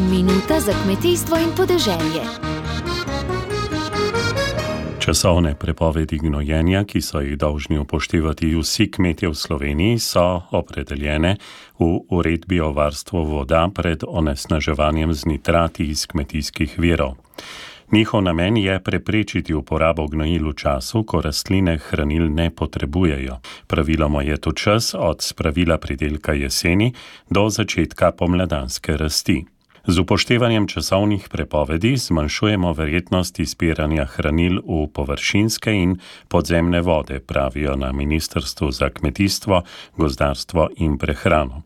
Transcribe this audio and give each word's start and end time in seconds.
Minuta 0.00 0.60
za 0.60 0.72
kmetijstvo 0.84 1.36
in 1.36 1.50
podeželje. 1.56 2.22
Časovne 4.98 5.54
prepovedi 5.54 6.18
gnojenja, 6.18 6.84
ki 6.84 7.00
so 7.02 7.20
jih 7.20 7.38
dolžni 7.38 7.78
upoštevati 7.78 8.54
vsi 8.54 8.90
kmetje 8.90 9.28
v 9.28 9.34
Sloveniji, 9.34 9.98
so 9.98 10.42
opredeljene 10.50 11.36
v 11.78 11.98
uredbi 12.10 12.60
o 12.60 12.70
varstvu 12.72 13.24
voda 13.24 13.68
pred 13.74 14.04
onesnaževanjem 14.08 15.12
z 15.12 15.26
nitrati 15.26 15.90
iz 15.90 16.06
kmetijskih 16.06 16.78
virov. 16.78 17.16
Njihov 17.92 18.22
namen 18.22 18.56
je 18.56 18.80
preprečiti 18.84 19.54
uporabo 19.54 20.06
gnojil 20.06 20.48
v 20.48 20.54
času, 20.54 21.02
ko 21.02 21.20
rastline 21.20 21.78
hranil 21.78 22.30
ne 22.30 22.50
potrebujejo. 22.50 23.40
Praviloma 23.66 24.22
je 24.22 24.36
to 24.36 24.52
čas 24.52 24.94
od 24.94 25.22
spravila 25.22 25.78
pridelka 25.78 26.32
jeseni 26.32 26.92
do 27.30 27.50
začetka 27.50 28.12
pomladanske 28.12 28.96
rasti. 28.96 29.57
Z 29.88 30.04
upoštevanjem 30.04 30.66
časovnih 30.68 31.28
prepovedi 31.32 31.96
zmanjšujemo 31.96 32.72
verjetnost 32.76 33.38
izpiranja 33.40 34.04
hranil 34.04 34.60
v 34.60 34.84
površinske 34.92 35.72
in 35.72 35.94
podzemne 36.28 36.82
vode, 36.84 37.22
pravijo 37.24 37.72
na 37.76 37.88
Ministrstvu 37.92 38.68
za 38.70 38.90
kmetijstvo, 38.92 39.62
gozdarstvo 39.96 40.68
in 40.76 40.98
prehrano. 41.00 41.62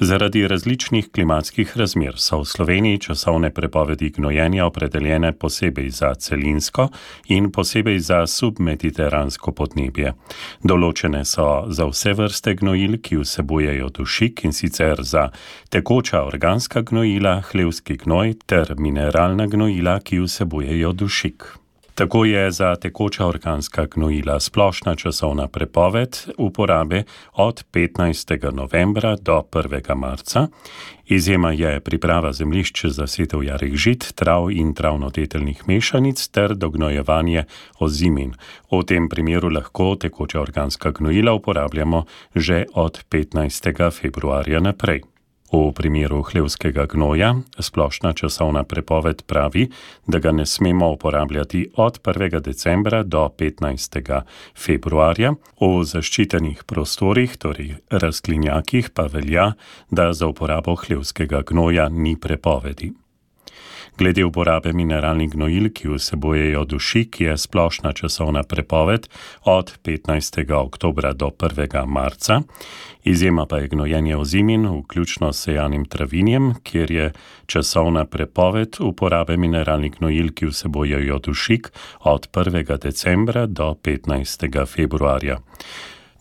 Zaradi 0.00 0.48
različnih 0.48 1.08
klimatskih 1.10 1.76
razmer 1.76 2.14
so 2.16 2.38
v 2.38 2.44
Sloveniji 2.44 2.98
časovne 2.98 3.50
prepovedi 3.50 4.10
gnojenja 4.10 4.66
opredeljene 4.66 5.32
posebej 5.32 5.90
za 5.90 6.14
celinsko 6.14 6.88
in 7.26 7.50
posebej 7.52 7.98
za 7.98 8.20
submediteransko 8.26 9.52
podnebje. 9.52 10.14
Določene 10.62 11.24
so 11.24 11.66
za 11.74 11.90
vse 11.90 12.14
vrste 12.14 12.54
gnojil, 12.54 13.00
ki 13.02 13.18
vsebujejo 13.24 13.90
dušik 13.98 14.44
in 14.46 14.54
sicer 14.54 15.02
za 15.02 15.30
tekoča 15.68 16.22
organska 16.22 16.86
gnojila, 16.86 17.40
hlevski 17.50 17.98
gnoj 18.04 18.36
ter 18.46 18.76
mineralna 18.78 19.50
gnojila, 19.50 19.98
ki 20.00 20.22
vsebujejo 20.22 20.92
dušik. 20.92 21.54
Tako 21.98 22.24
je 22.24 22.50
za 22.50 22.76
tekoča 22.76 23.26
organska 23.26 23.86
gnojila 23.86 24.40
splošna 24.40 24.94
časovna 24.94 25.48
prepoved 25.48 26.16
uporabe 26.38 27.02
od 27.32 27.64
15. 27.72 28.52
novembra 28.52 29.16
do 29.16 29.42
1. 29.52 29.94
marca. 29.94 30.46
Izjema 31.06 31.52
je 31.52 31.80
priprava 31.80 32.32
zemljišč 32.32 32.86
za 32.86 33.06
setev 33.06 33.42
jarih 33.44 33.74
žit, 33.74 34.12
trav 34.14 34.50
in 34.50 34.74
travnoteteljnih 34.74 35.68
mešanic 35.68 36.28
ter 36.28 36.54
dognojevanje 36.54 37.44
ozimin. 37.78 38.34
V 38.70 38.84
tem 38.86 39.08
primeru 39.08 39.48
lahko 39.48 39.96
tekoča 39.96 40.40
organska 40.40 40.90
gnojila 40.90 41.32
uporabljamo 41.32 42.04
že 42.34 42.64
od 42.74 43.04
15. 43.10 44.00
februarja 44.00 44.60
naprej. 44.60 45.17
V 45.52 45.72
primeru 45.72 46.20
hlevskega 46.22 46.84
gnoja 46.92 47.34
splošna 47.58 48.12
časovna 48.12 48.64
prepoved 48.68 49.22
pravi, 49.24 49.68
da 50.06 50.18
ga 50.18 50.32
ne 50.32 50.46
smemo 50.46 50.90
uporabljati 50.92 51.70
od 51.76 52.00
1. 52.02 52.40
decembra 52.40 53.02
do 53.02 53.28
15. 53.38 54.20
februarja, 54.56 55.32
v 55.60 55.84
zaščitenih 55.84 56.64
prostorih, 56.68 57.36
torej 57.40 57.78
rastlinjakih, 57.90 58.90
pa 58.92 59.08
velja, 59.08 59.52
da 59.90 60.12
za 60.12 60.28
uporabo 60.28 60.76
hlevskega 60.76 61.42
gnoja 61.48 61.88
ni 61.88 62.16
prepovedi. 62.20 62.92
Glede 63.98 64.22
uporabe 64.24 64.70
mineralnih 64.72 65.30
gnojil, 65.30 65.72
ki 65.74 65.88
vsebojejo 65.90 66.60
dušik, 66.70 67.16
je 67.20 67.32
splošna 67.38 67.92
časovna 67.92 68.44
prepoved 68.46 69.08
od 69.42 69.72
15. 69.82 70.52
oktobra 70.54 71.12
do 71.12 71.30
1. 71.38 71.86
marca, 71.86 72.40
izjema 73.04 73.46
pa 73.46 73.58
je 73.58 73.68
gnojenje 73.68 74.16
ozimin, 74.16 74.68
vključno 74.68 75.32
s 75.32 75.42
sejanim 75.42 75.84
travinjem, 75.84 76.54
kjer 76.62 76.90
je 76.90 77.12
časovna 77.46 78.04
prepoved 78.04 78.76
uporabe 78.80 79.36
mineralnih 79.36 79.98
gnojil, 79.98 80.30
ki 80.34 80.46
vsebojejo 80.46 81.18
dušik, 81.18 81.72
od 82.00 82.30
1. 82.32 82.78
decembra 82.78 83.46
do 83.46 83.74
15. 83.82 84.66
februarja. 84.66 85.38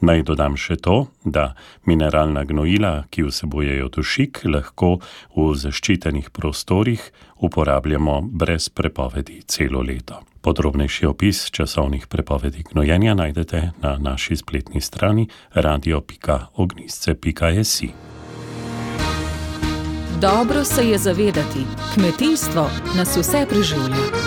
Naj 0.01 0.23
dodam 0.23 0.57
še 0.57 0.75
to, 0.77 1.05
da 1.25 1.53
mineralna 1.89 2.43
gnojila, 2.45 3.03
ki 3.09 3.23
vsebojejo 3.25 3.89
dušik, 3.89 4.45
lahko 4.45 4.99
v 5.33 5.55
zaščitenih 5.57 6.29
prostorih 6.29 7.01
uporabljamo 7.41 8.21
brez 8.21 8.69
prepovedi 8.69 9.41
celo 9.49 9.81
leto. 9.81 10.21
Podrobnejši 10.45 11.05
opis 11.09 11.49
časovnih 11.51 12.07
prepovedi 12.07 12.63
gnojenja 12.71 13.13
najdete 13.17 13.71
na 13.81 13.97
naši 13.97 14.35
spletni 14.37 14.81
strani 14.81 15.27
radio.ognisce.js. 15.53 17.81
Dobro 20.21 20.63
se 20.63 20.89
je 20.89 20.97
zavedati, 20.97 21.65
kmetijstvo 21.93 22.69
nas 22.95 23.17
vse 23.17 23.45
preživlja. 23.49 24.26